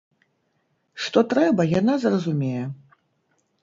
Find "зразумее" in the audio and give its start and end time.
2.09-2.63